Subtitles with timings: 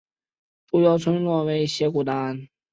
[0.65, 2.47] 主要村落为斜古丹。